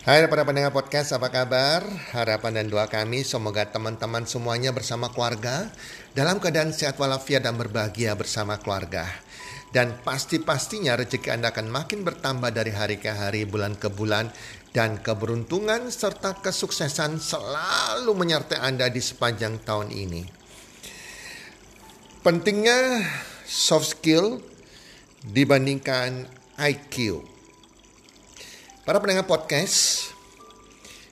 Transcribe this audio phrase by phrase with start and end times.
[0.00, 1.84] Hai para pendengar podcast, apa kabar?
[2.16, 5.68] Harapan dan doa kami semoga teman-teman semuanya bersama keluarga
[6.16, 9.04] dalam keadaan sehat walafiat dan berbahagia bersama keluarga.
[9.76, 14.32] Dan pasti-pastinya rezeki Anda akan makin bertambah dari hari ke hari, bulan ke bulan,
[14.72, 20.24] dan keberuntungan serta kesuksesan selalu menyertai Anda di sepanjang tahun ini.
[22.24, 23.04] Pentingnya
[23.44, 24.40] soft skill
[25.28, 26.24] dibandingkan
[26.56, 27.20] IQ.
[28.90, 30.10] Para pendengar podcast,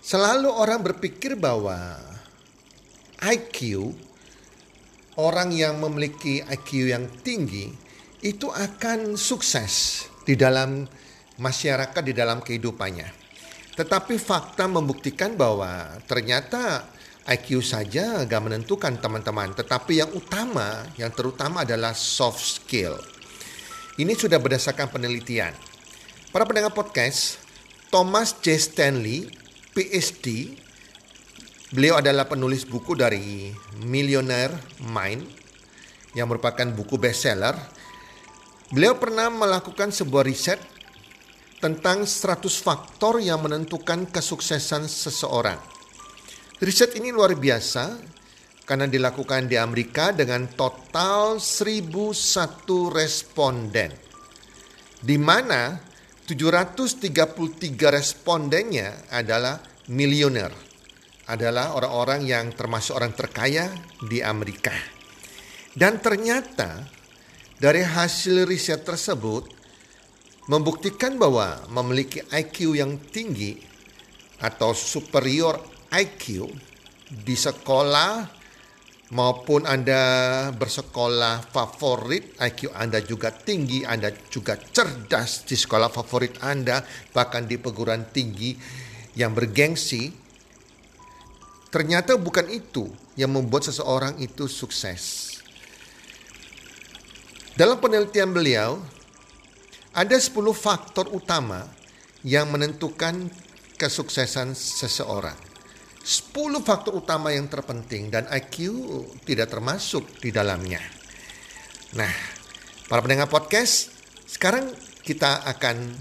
[0.02, 1.94] selalu orang berpikir bahwa
[3.22, 3.94] IQ,
[5.14, 7.70] orang yang memiliki IQ yang tinggi,
[8.18, 10.90] itu akan sukses di dalam
[11.38, 13.14] masyarakat, di dalam kehidupannya.
[13.78, 16.82] Tetapi fakta membuktikan bahwa ternyata
[17.30, 19.54] IQ saja gak menentukan teman-teman.
[19.54, 22.98] Tetapi yang utama, yang terutama adalah soft skill.
[24.02, 25.54] Ini sudah berdasarkan penelitian.
[26.34, 27.46] Para pendengar podcast,
[27.88, 28.60] Thomas J.
[28.60, 29.32] Stanley,
[29.72, 30.52] PhD.
[31.72, 33.48] Beliau adalah penulis buku dari
[33.88, 34.52] Millionaire
[34.84, 35.24] Mind
[36.12, 37.56] yang merupakan buku bestseller.
[38.68, 40.60] Beliau pernah melakukan sebuah riset
[41.64, 45.56] tentang 100 faktor yang menentukan kesuksesan seseorang.
[46.60, 47.96] Riset ini luar biasa
[48.68, 53.90] karena dilakukan di Amerika dengan total 1001 responden.
[55.00, 55.87] Di mana
[56.28, 60.52] 733 respondennya adalah milioner.
[61.28, 63.72] Adalah orang-orang yang termasuk orang terkaya
[64.04, 64.72] di Amerika.
[65.72, 66.84] Dan ternyata
[67.56, 69.48] dari hasil riset tersebut
[70.52, 73.56] membuktikan bahwa memiliki IQ yang tinggi
[74.40, 75.60] atau superior
[75.92, 76.48] IQ
[77.08, 78.37] di sekolah
[79.08, 80.02] maupun Anda
[80.52, 86.84] bersekolah favorit, IQ Anda juga tinggi, Anda juga cerdas di sekolah favorit Anda,
[87.16, 88.52] bahkan di perguruan tinggi
[89.16, 90.12] yang bergengsi,
[91.72, 95.34] ternyata bukan itu yang membuat seseorang itu sukses.
[97.56, 98.78] Dalam penelitian beliau,
[99.90, 101.66] ada 10 faktor utama
[102.22, 103.32] yang menentukan
[103.74, 105.47] kesuksesan seseorang.
[106.08, 108.72] 10 faktor utama yang terpenting dan IQ
[109.28, 110.80] tidak termasuk di dalamnya.
[112.00, 112.08] Nah,
[112.88, 113.92] para pendengar podcast,
[114.24, 114.72] sekarang
[115.04, 115.92] kita akan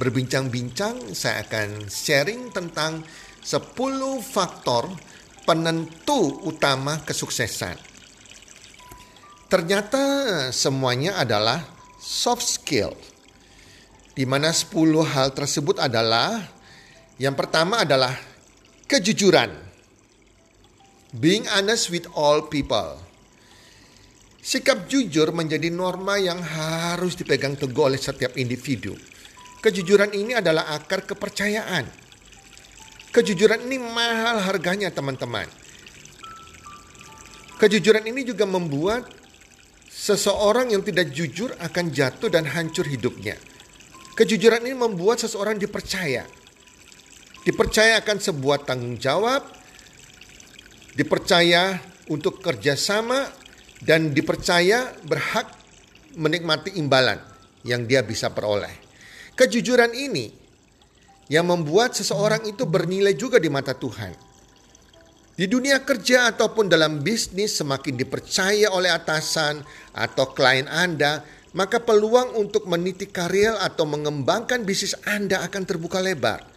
[0.00, 3.04] berbincang-bincang, saya akan sharing tentang
[3.44, 3.76] 10
[4.24, 4.96] faktor
[5.44, 7.76] penentu utama kesuksesan.
[9.52, 10.04] Ternyata
[10.56, 11.60] semuanya adalah
[12.00, 12.96] soft skill.
[14.16, 14.72] Di mana 10
[15.04, 16.48] hal tersebut adalah
[17.20, 18.29] yang pertama adalah
[18.90, 19.54] Kejujuran.
[21.14, 22.98] Being honest with all people.
[24.42, 28.98] Sikap jujur menjadi norma yang harus dipegang teguh oleh setiap individu.
[29.62, 31.86] Kejujuran ini adalah akar kepercayaan.
[33.14, 35.46] Kejujuran ini mahal harganya teman-teman.
[37.62, 39.06] Kejujuran ini juga membuat
[39.86, 43.38] seseorang yang tidak jujur akan jatuh dan hancur hidupnya.
[44.18, 46.39] Kejujuran ini membuat seseorang dipercaya
[47.44, 49.44] dipercaya akan sebuah tanggung jawab,
[50.92, 51.80] dipercaya
[52.12, 53.24] untuk kerjasama,
[53.80, 55.48] dan dipercaya berhak
[56.20, 57.16] menikmati imbalan
[57.64, 58.72] yang dia bisa peroleh.
[59.32, 60.28] Kejujuran ini
[61.32, 64.28] yang membuat seseorang itu bernilai juga di mata Tuhan.
[65.32, 69.64] Di dunia kerja ataupun dalam bisnis semakin dipercaya oleh atasan
[69.96, 71.24] atau klien Anda,
[71.56, 76.49] maka peluang untuk meniti karir atau mengembangkan bisnis Anda akan terbuka lebar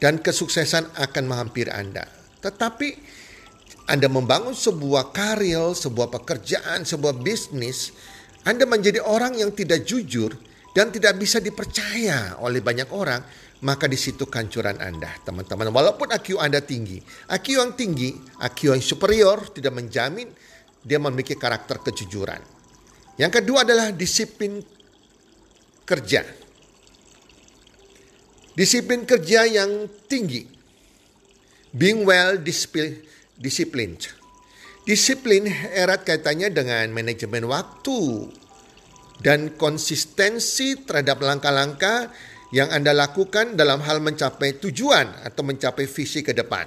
[0.00, 2.04] dan kesuksesan akan menghampiri Anda.
[2.40, 2.88] Tetapi
[3.88, 7.94] Anda membangun sebuah karir, sebuah pekerjaan, sebuah bisnis,
[8.46, 10.34] Anda menjadi orang yang tidak jujur
[10.76, 13.24] dan tidak bisa dipercaya oleh banyak orang,
[13.64, 15.72] maka di situ kancuran Anda, teman-teman.
[15.72, 17.00] Walaupun IQ Anda tinggi,
[17.32, 18.12] IQ yang tinggi,
[18.44, 20.28] IQ yang superior tidak menjamin
[20.86, 22.38] dia memiliki karakter kejujuran.
[23.18, 24.62] Yang kedua adalah disiplin
[25.82, 26.45] kerja.
[28.56, 30.48] Disiplin kerja yang tinggi.
[31.76, 34.00] Being well disciplined.
[34.88, 35.44] Disiplin
[35.76, 38.32] erat kaitannya dengan manajemen waktu
[39.20, 42.08] dan konsistensi terhadap langkah-langkah
[42.54, 46.64] yang Anda lakukan dalam hal mencapai tujuan atau mencapai visi ke depan.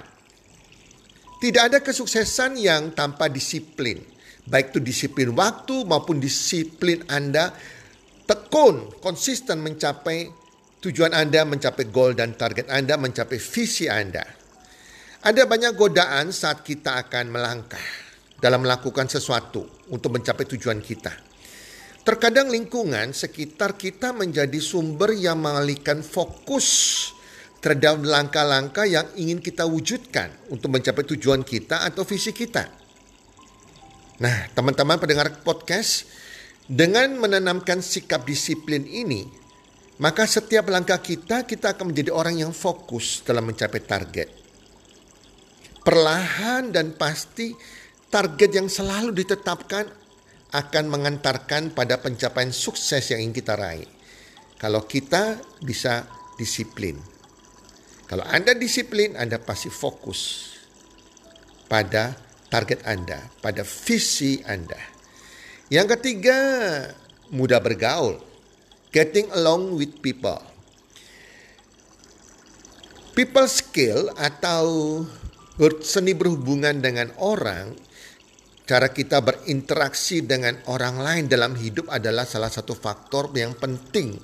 [1.40, 3.98] Tidak ada kesuksesan yang tanpa disiplin,
[4.46, 7.50] baik itu disiplin waktu maupun disiplin Anda
[8.28, 10.39] tekun, konsisten mencapai
[10.80, 14.24] tujuan Anda mencapai goal dan target Anda mencapai visi Anda.
[15.20, 17.84] Ada banyak godaan saat kita akan melangkah
[18.40, 21.12] dalam melakukan sesuatu untuk mencapai tujuan kita.
[22.00, 26.68] Terkadang lingkungan sekitar kita menjadi sumber yang mengalihkan fokus
[27.60, 32.64] terhadap langkah-langkah yang ingin kita wujudkan untuk mencapai tujuan kita atau visi kita.
[34.24, 36.08] Nah, teman-teman pendengar podcast,
[36.64, 39.28] dengan menanamkan sikap disiplin ini,
[40.00, 44.28] maka setiap langkah kita, kita akan menjadi orang yang fokus dalam mencapai target.
[45.84, 47.52] Perlahan dan pasti,
[48.08, 49.84] target yang selalu ditetapkan
[50.56, 53.88] akan mengantarkan pada pencapaian sukses yang ingin kita raih.
[54.56, 56.08] Kalau kita bisa
[56.40, 56.96] disiplin.
[58.08, 60.50] Kalau Anda disiplin, Anda pasti fokus
[61.68, 62.16] pada
[62.48, 64.80] target Anda, pada visi Anda.
[65.68, 66.38] Yang ketiga,
[67.30, 68.29] mudah bergaul.
[68.90, 70.42] Getting along with people.
[73.14, 74.64] People skill atau
[75.82, 77.74] seni berhubungan dengan orang,
[78.66, 84.18] cara kita berinteraksi dengan orang lain dalam hidup adalah salah satu faktor yang penting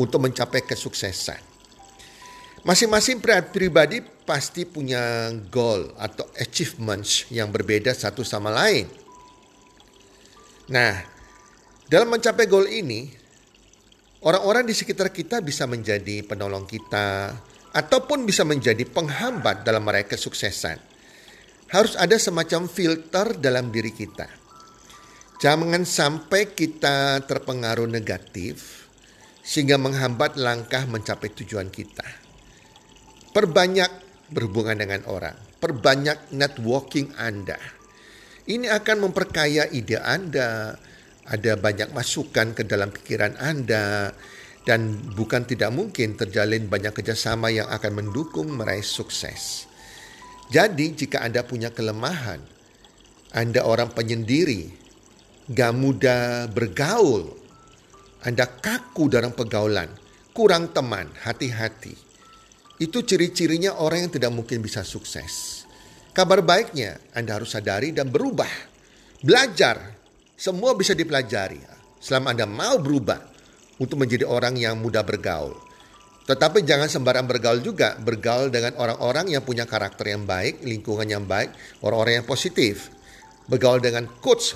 [0.00, 1.40] untuk mencapai kesuksesan.
[2.64, 3.20] Masing-masing
[3.52, 8.88] pribadi pasti punya goal atau achievements yang berbeda satu sama lain.
[10.72, 10.98] Nah,
[11.86, 13.25] dalam mencapai goal ini,
[14.26, 17.30] orang-orang di sekitar kita bisa menjadi penolong kita
[17.70, 20.82] ataupun bisa menjadi penghambat dalam meraih kesuksesan.
[21.70, 24.26] Harus ada semacam filter dalam diri kita.
[25.38, 28.88] Jangan sampai kita terpengaruh negatif
[29.46, 32.06] sehingga menghambat langkah mencapai tujuan kita.
[33.30, 33.90] Perbanyak
[34.32, 37.60] berhubungan dengan orang, perbanyak networking Anda.
[38.46, 40.78] Ini akan memperkaya ide Anda,
[41.26, 44.14] ada banyak masukan ke dalam pikiran Anda,
[44.66, 49.70] dan bukan tidak mungkin terjalin banyak kerjasama yang akan mendukung meraih sukses.
[50.50, 52.42] Jadi jika Anda punya kelemahan,
[53.34, 54.70] Anda orang penyendiri,
[55.50, 57.30] gak mudah bergaul,
[58.26, 59.90] Anda kaku dalam pergaulan,
[60.34, 61.94] kurang teman, hati-hati.
[62.78, 65.64] Itu ciri-cirinya orang yang tidak mungkin bisa sukses.
[66.14, 68.50] Kabar baiknya, Anda harus sadari dan berubah.
[69.24, 69.95] Belajar,
[70.36, 71.58] semua bisa dipelajari.
[71.96, 73.18] Selama Anda mau berubah
[73.80, 75.56] untuk menjadi orang yang mudah bergaul.
[76.28, 77.96] Tetapi jangan sembarang bergaul juga.
[77.96, 82.92] Bergaul dengan orang-orang yang punya karakter yang baik, lingkungan yang baik, orang-orang yang positif.
[83.48, 84.54] Bergaul dengan coach,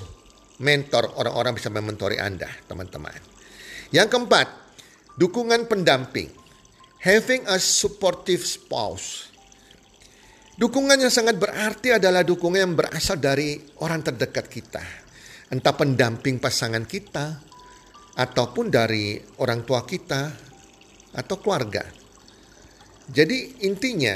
[0.60, 3.16] mentor, orang-orang bisa mementori Anda, teman-teman.
[3.90, 4.46] Yang keempat,
[5.16, 6.30] dukungan pendamping
[7.00, 9.32] having a supportive spouse.
[10.60, 14.99] Dukungan yang sangat berarti adalah dukungan yang berasal dari orang terdekat kita.
[15.50, 17.42] Entah pendamping pasangan kita,
[18.14, 20.30] ataupun dari orang tua kita,
[21.10, 21.82] atau keluarga.
[23.10, 24.14] Jadi intinya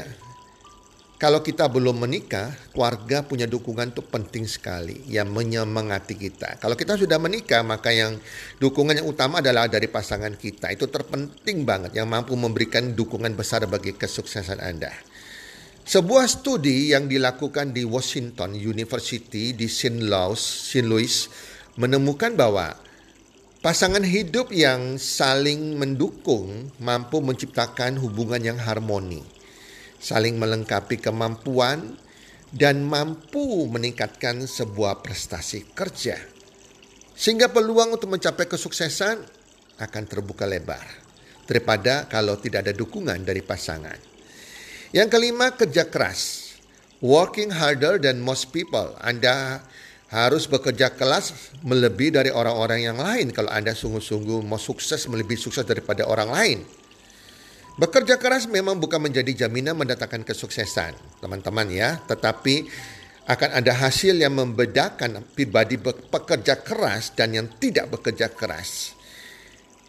[1.14, 6.58] kalau kita belum menikah, keluarga punya dukungan itu penting sekali yang menyemangati kita.
[6.58, 8.18] Kalau kita sudah menikah, maka yang
[8.60, 10.74] dukungan yang utama adalah dari pasangan kita.
[10.74, 14.92] Itu terpenting banget yang mampu memberikan dukungan besar bagi kesuksesan Anda.
[15.84, 20.00] Sebuah studi yang dilakukan di Washington University di St.
[20.00, 20.84] Louis, St.
[20.84, 21.28] Louis
[21.76, 22.72] menemukan bahwa
[23.60, 29.34] pasangan hidup yang saling mendukung mampu menciptakan hubungan yang harmoni
[30.04, 31.96] saling melengkapi kemampuan,
[32.54, 36.20] dan mampu meningkatkan sebuah prestasi kerja.
[37.16, 39.16] Sehingga peluang untuk mencapai kesuksesan
[39.80, 40.84] akan terbuka lebar
[41.48, 44.13] daripada kalau tidak ada dukungan dari pasangan.
[44.94, 46.54] Yang kelima, kerja keras.
[47.02, 48.94] Working harder than most people.
[49.02, 49.58] Anda
[50.06, 55.66] harus bekerja keras melebihi dari orang-orang yang lain kalau Anda sungguh-sungguh mau sukses melebihi sukses
[55.66, 56.58] daripada orang lain.
[57.74, 62.70] Bekerja keras memang bukan menjadi jaminan mendatangkan kesuksesan, teman-teman ya, tetapi
[63.26, 68.93] akan ada hasil yang membedakan pribadi bekerja keras dan yang tidak bekerja keras.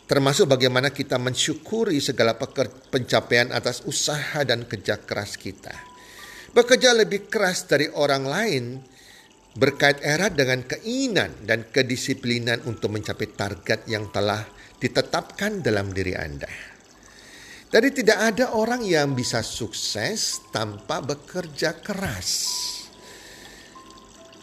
[0.06, 2.38] Termasuk bagaimana kita mensyukuri segala
[2.94, 5.74] pencapaian atas usaha dan kerja keras kita.
[6.54, 8.64] Bekerja lebih keras dari orang lain
[9.56, 14.46] berkait erat dengan keinginan dan kedisiplinan untuk mencapai target yang telah
[14.78, 16.52] ditetapkan dalam diri Anda.
[17.74, 22.62] Jadi tidak ada orang yang bisa sukses tanpa bekerja keras.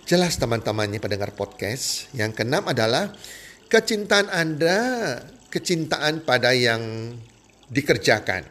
[0.04, 2.12] Jelas teman-temannya pendengar podcast.
[2.12, 3.14] Yang keenam adalah
[3.73, 4.76] kecintaan Anda,
[5.52, 7.12] kecintaan pada yang
[7.68, 8.49] dikerjakan.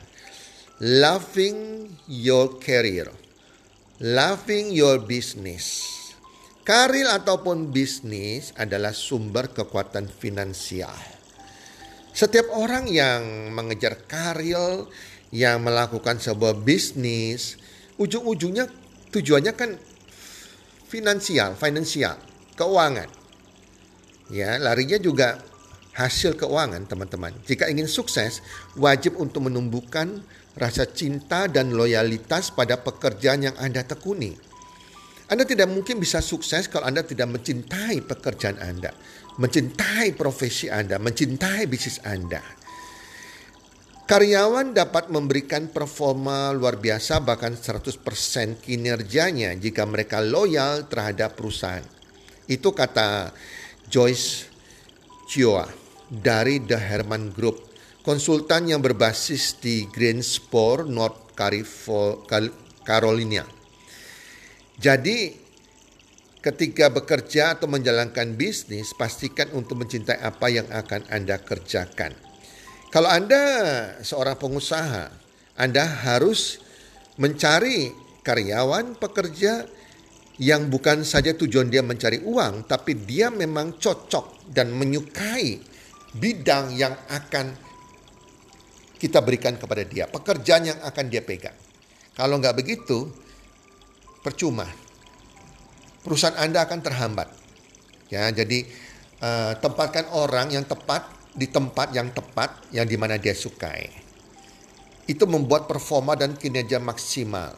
[0.77, 3.09] Loving your career.
[3.97, 5.89] Loving your business.
[6.61, 10.93] Karir ataupun bisnis adalah sumber kekuatan finansial.
[12.13, 14.85] Setiap orang yang mengejar karir,
[15.33, 17.57] yang melakukan sebuah bisnis,
[17.97, 18.69] ujung-ujungnya
[19.09, 19.73] tujuannya kan
[20.85, 22.21] finansial, finansial,
[22.53, 23.09] keuangan.
[24.29, 25.41] Ya, larinya juga
[25.91, 27.35] hasil keuangan, teman-teman.
[27.43, 28.39] Jika ingin sukses,
[28.79, 30.23] wajib untuk menumbuhkan
[30.55, 34.35] rasa cinta dan loyalitas pada pekerjaan yang Anda tekuni.
[35.31, 38.91] Anda tidak mungkin bisa sukses kalau Anda tidak mencintai pekerjaan Anda,
[39.39, 42.43] mencintai profesi Anda, mencintai bisnis Anda.
[44.11, 51.87] Karyawan dapat memberikan performa luar biasa bahkan 100% kinerjanya jika mereka loyal terhadap perusahaan.
[52.43, 53.31] Itu kata
[53.87, 54.51] Joyce
[55.31, 55.80] Chioa
[56.11, 57.71] dari The Herman Group,
[58.03, 61.31] konsultan yang berbasis di Greensboro, North
[62.83, 63.47] Carolina.
[64.75, 65.31] Jadi
[66.43, 72.11] ketika bekerja atau menjalankan bisnis, pastikan untuk mencintai apa yang akan Anda kerjakan.
[72.91, 73.43] Kalau Anda
[74.03, 75.07] seorang pengusaha,
[75.55, 76.59] Anda harus
[77.15, 79.63] mencari karyawan pekerja
[80.41, 85.70] yang bukan saja tujuan dia mencari uang, tapi dia memang cocok dan menyukai
[86.15, 87.55] bidang yang akan
[89.01, 91.57] kita berikan kepada dia, pekerjaan yang akan dia pegang.
[92.13, 93.09] Kalau nggak begitu,
[94.21, 94.69] percuma.
[96.05, 97.29] Perusahaan Anda akan terhambat.
[98.13, 98.67] Ya, jadi
[99.23, 103.89] uh, tempatkan orang yang tepat di tempat yang tepat yang di mana dia sukai.
[105.07, 107.55] Itu membuat performa dan kinerja maksimal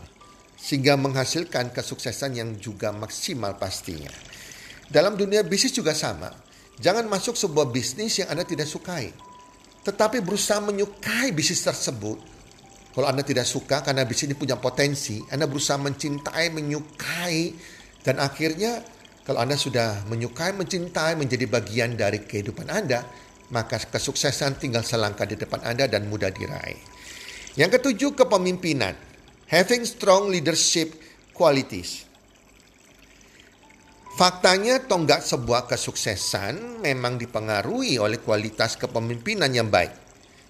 [0.55, 4.07] sehingga menghasilkan kesuksesan yang juga maksimal pastinya.
[4.87, 6.31] Dalam dunia bisnis juga sama.
[6.81, 9.13] Jangan masuk sebuah bisnis yang Anda tidak sukai.
[9.83, 12.17] Tetapi berusaha menyukai bisnis tersebut.
[12.93, 17.39] Kalau Anda tidak suka karena bisnis ini punya potensi, Anda berusaha mencintai, menyukai,
[18.05, 18.85] dan akhirnya
[19.25, 23.01] kalau Anda sudah menyukai, mencintai, menjadi bagian dari kehidupan Anda,
[23.49, 26.77] maka kesuksesan tinggal selangkah di depan Anda dan mudah diraih.
[27.55, 28.97] Yang ketujuh, kepemimpinan.
[29.49, 30.97] Having strong leadership
[31.37, 32.03] qualities.
[34.13, 39.89] Faktanya tonggak sebuah kesuksesan memang dipengaruhi oleh kualitas kepemimpinan yang baik,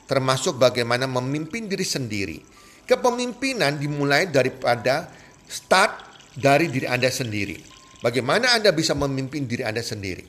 [0.03, 2.43] termasuk bagaimana memimpin diri sendiri.
[2.84, 5.08] Kepemimpinan dimulai daripada
[5.48, 5.91] start
[6.36, 7.55] dari diri Anda sendiri.
[8.03, 10.27] Bagaimana Anda bisa memimpin diri Anda sendiri?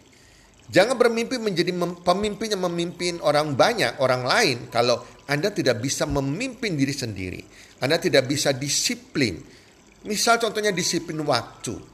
[0.71, 1.75] Jangan bermimpi menjadi
[2.07, 7.43] pemimpin yang memimpin orang banyak, orang lain kalau Anda tidak bisa memimpin diri sendiri.
[7.83, 9.43] Anda tidak bisa disiplin.
[10.07, 11.94] Misal contohnya disiplin waktu.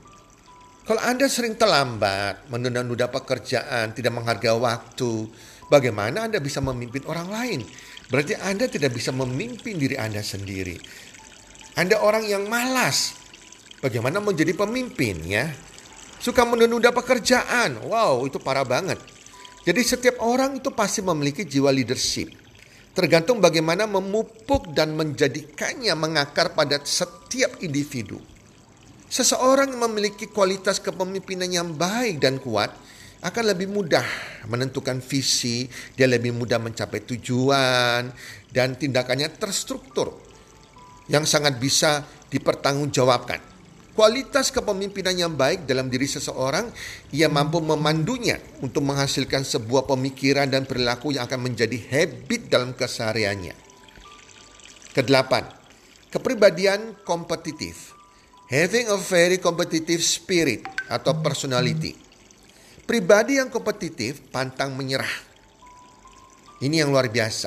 [0.89, 5.29] Kalau Anda sering terlambat, menunda-nunda pekerjaan, tidak menghargai waktu,
[5.69, 7.61] bagaimana Anda bisa memimpin orang lain?
[8.11, 10.81] Berarti Anda tidak bisa memimpin diri Anda sendiri.
[11.79, 13.15] Anda orang yang malas.
[13.81, 15.49] Bagaimana menjadi pemimpin ya?
[16.21, 17.81] Suka menunda pekerjaan.
[17.89, 19.01] Wow, itu parah banget.
[19.65, 22.33] Jadi setiap orang itu pasti memiliki jiwa leadership.
[22.97, 28.19] Tergantung bagaimana memupuk dan menjadikannya mengakar pada setiap individu.
[29.11, 32.71] Seseorang yang memiliki kualitas kepemimpinan yang baik dan kuat
[33.27, 34.07] akan lebih mudah
[34.47, 35.67] menentukan visi,
[35.99, 38.07] dia lebih mudah mencapai tujuan,
[38.55, 40.15] dan tindakannya terstruktur
[41.11, 43.43] yang sangat bisa dipertanggungjawabkan.
[43.99, 46.71] Kualitas kepemimpinan yang baik dalam diri seseorang,
[47.11, 53.59] ia mampu memandunya untuk menghasilkan sebuah pemikiran dan perilaku yang akan menjadi habit dalam kesehariannya.
[54.95, 55.51] Kedelapan,
[56.15, 58.00] kepribadian kompetitif.
[58.51, 61.95] Having a very competitive spirit atau personality.
[62.83, 65.31] Pribadi yang kompetitif pantang menyerah.
[66.59, 67.47] Ini yang luar biasa.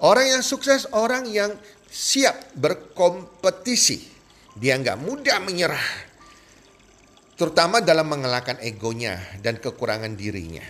[0.00, 1.52] Orang yang sukses, orang yang
[1.92, 4.18] siap berkompetisi
[4.58, 5.88] dia nggak mudah menyerah.
[7.38, 10.66] Terutama dalam mengalahkan egonya dan kekurangan dirinya.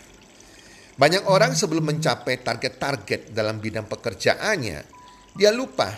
[0.98, 4.78] Banyak orang sebelum mencapai target-target dalam bidang pekerjaannya,
[5.32, 5.94] dia lupa.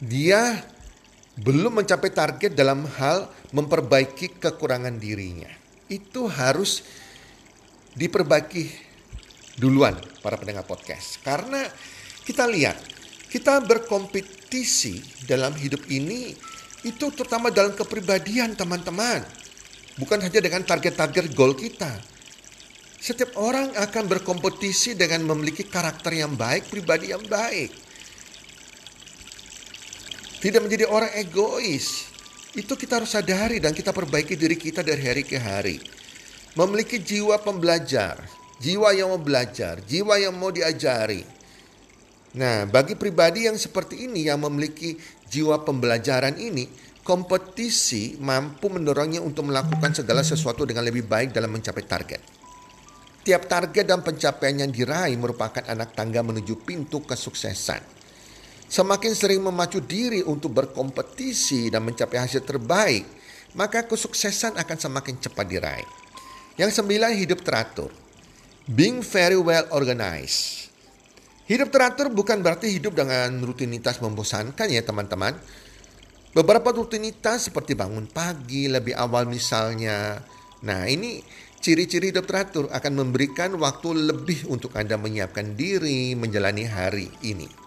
[0.00, 0.56] Dia
[1.40, 5.48] belum mencapai target dalam hal memperbaiki kekurangan dirinya.
[5.88, 6.84] Itu harus
[7.96, 8.68] diperbaiki
[9.56, 11.18] duluan para pendengar podcast.
[11.24, 11.64] Karena
[12.28, 12.76] kita lihat
[13.32, 16.36] kita berkompetisi dalam hidup ini
[16.84, 19.24] itu terutama dalam kepribadian teman-teman.
[19.96, 21.92] Bukan hanya dengan target-target goal kita.
[23.00, 27.89] Setiap orang akan berkompetisi dengan memiliki karakter yang baik, pribadi yang baik.
[30.40, 32.08] Tidak menjadi orang egois.
[32.56, 35.76] Itu kita harus sadari dan kita perbaiki diri kita dari hari ke hari.
[36.58, 38.18] Memiliki jiwa pembelajar,
[38.58, 41.40] jiwa yang mau belajar, jiwa yang mau diajari
[42.30, 44.94] Nah, bagi pribadi yang seperti ini yang memiliki
[45.26, 46.70] jiwa pembelajaran ini,
[47.02, 52.22] kompetisi mampu mendorongnya untuk melakukan segala sesuatu dengan lebih baik dalam mencapai target.
[53.26, 57.99] Tiap target dan pencapaian yang diraih merupakan anak tangga menuju pintu kesuksesan.
[58.70, 63.02] Semakin sering memacu diri untuk berkompetisi dan mencapai hasil terbaik,
[63.58, 65.90] maka kesuksesan akan semakin cepat diraih.
[66.54, 67.90] Yang sembilan hidup teratur.
[68.70, 70.70] Being very well organized.
[71.50, 75.34] Hidup teratur bukan berarti hidup dengan rutinitas membosankan ya teman-teman.
[76.30, 80.22] Beberapa rutinitas seperti bangun pagi lebih awal misalnya.
[80.62, 81.18] Nah ini
[81.58, 87.59] ciri-ciri hidup teratur akan memberikan waktu lebih untuk Anda menyiapkan diri menjalani hari ini.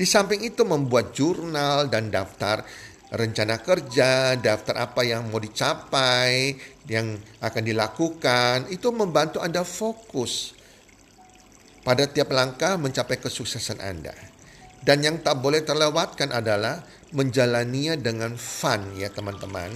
[0.00, 2.64] Di samping itu membuat jurnal dan daftar
[3.12, 6.56] rencana kerja, daftar apa yang mau dicapai,
[6.88, 10.56] yang akan dilakukan, itu membantu Anda fokus
[11.84, 14.16] pada tiap langkah mencapai kesuksesan Anda.
[14.80, 16.80] Dan yang tak boleh terlewatkan adalah
[17.12, 19.68] menjalaninya dengan fun ya teman-teman.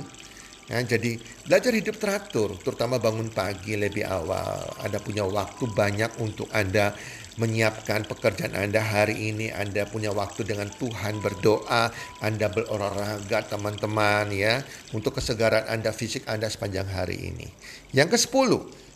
[0.65, 4.73] Ya, jadi belajar hidup teratur, terutama bangun pagi lebih awal.
[4.81, 6.97] Anda punya waktu banyak untuk Anda
[7.37, 9.51] menyiapkan pekerjaan Anda hari ini.
[9.51, 11.91] Anda punya waktu dengan Tuhan berdoa,
[12.23, 14.63] Anda berolahraga teman-teman ya,
[14.95, 17.47] untuk kesegaran Anda fisik Anda sepanjang hari ini.
[17.91, 18.51] Yang ke-10,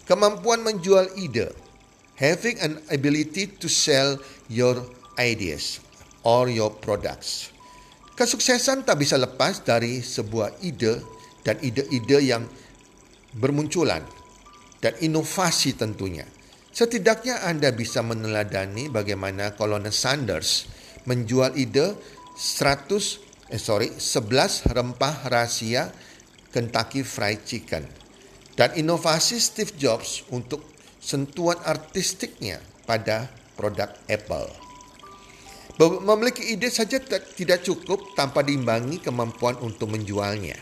[0.07, 1.51] kemampuan menjual ide.
[2.19, 4.19] Having an ability to sell
[4.51, 4.83] your
[5.19, 5.79] ideas
[6.27, 7.55] or your products.
[8.19, 10.99] Kesuksesan tak bisa lepas dari sebuah ide
[11.47, 12.43] dan ide-ide yang
[13.39, 14.03] bermunculan
[14.83, 16.27] dan inovasi tentunya.
[16.79, 20.71] Setidaknya Anda bisa meneladani bagaimana Colonel Sanders
[21.11, 21.99] menjual ide
[22.39, 25.91] 100 eh sorry 11 rempah rahasia
[26.55, 27.83] Kentucky Fried Chicken
[28.55, 30.63] dan inovasi Steve Jobs untuk
[31.03, 33.27] sentuhan artistiknya pada
[33.59, 34.47] produk Apple.
[35.83, 37.03] Memiliki ide saja
[37.35, 40.55] tidak cukup tanpa diimbangi kemampuan untuk menjualnya.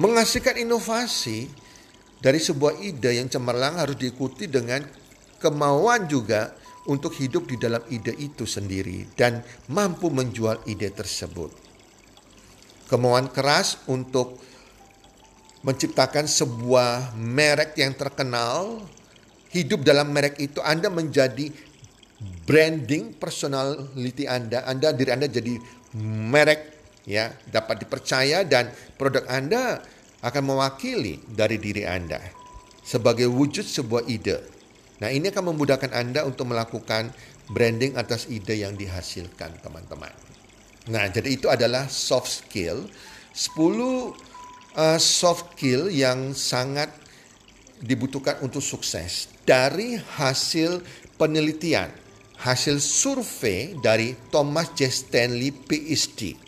[0.00, 1.52] Menghasilkan inovasi
[2.16, 5.01] dari sebuah ide yang cemerlang harus diikuti dengan
[5.42, 6.54] kemauan juga
[6.86, 11.50] untuk hidup di dalam ide itu sendiri dan mampu menjual ide tersebut.
[12.86, 14.38] Kemauan keras untuk
[15.62, 18.82] menciptakan sebuah merek yang terkenal
[19.54, 21.50] hidup dalam merek itu Anda menjadi
[22.46, 25.54] branding personality Anda, Anda diri Anda jadi
[26.30, 26.60] merek
[27.06, 29.82] ya, dapat dipercaya dan produk Anda
[30.22, 32.42] akan mewakili dari diri Anda
[32.82, 34.51] sebagai wujud sebuah ide.
[35.02, 37.10] Nah, ini akan memudahkan Anda untuk melakukan
[37.50, 40.14] branding atas ide yang dihasilkan, teman-teman.
[40.94, 42.86] Nah, jadi itu adalah soft skill.
[43.34, 43.58] 10
[44.78, 46.94] uh, soft skill yang sangat
[47.82, 50.86] dibutuhkan untuk sukses dari hasil
[51.18, 51.90] penelitian,
[52.38, 54.86] hasil survei dari Thomas J.
[54.86, 56.38] Stanley PhD,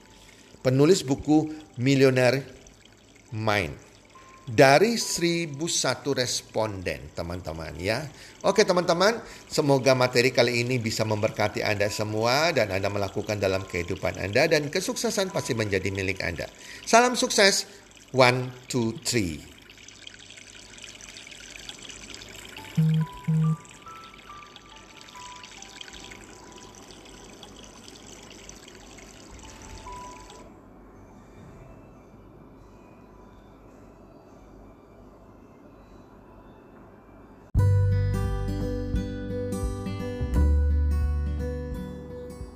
[0.62, 2.46] penulis buku Millionaire
[3.34, 3.83] Mind.
[4.44, 5.56] Dari 1001
[6.12, 8.04] responden teman-teman ya.
[8.44, 9.16] Oke teman-teman,
[9.48, 14.68] semoga materi kali ini bisa memberkati Anda semua dan Anda melakukan dalam kehidupan Anda dan
[14.68, 16.44] kesuksesan pasti menjadi milik Anda.
[16.84, 17.64] Salam sukses.
[18.12, 19.40] One, two, three.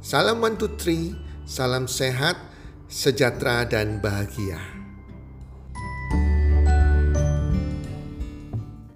[0.00, 1.12] Salam one two three,
[1.44, 2.40] salam sehat,
[2.88, 4.77] sejahtera dan bahagia.